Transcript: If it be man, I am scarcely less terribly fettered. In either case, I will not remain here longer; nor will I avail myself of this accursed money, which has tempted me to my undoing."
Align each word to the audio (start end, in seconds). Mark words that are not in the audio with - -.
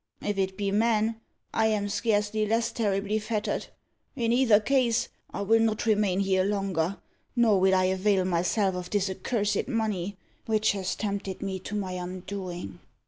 If 0.23 0.39
it 0.39 0.57
be 0.57 0.71
man, 0.71 1.21
I 1.53 1.67
am 1.67 1.87
scarcely 1.87 2.47
less 2.47 2.71
terribly 2.71 3.19
fettered. 3.19 3.67
In 4.15 4.33
either 4.33 4.59
case, 4.59 5.09
I 5.29 5.43
will 5.43 5.59
not 5.59 5.85
remain 5.85 6.21
here 6.21 6.43
longer; 6.43 6.97
nor 7.35 7.59
will 7.59 7.75
I 7.75 7.83
avail 7.83 8.25
myself 8.25 8.73
of 8.73 8.89
this 8.89 9.11
accursed 9.11 9.67
money, 9.67 10.17
which 10.47 10.71
has 10.71 10.95
tempted 10.95 11.43
me 11.43 11.59
to 11.59 11.75
my 11.75 11.91
undoing." 11.93 12.79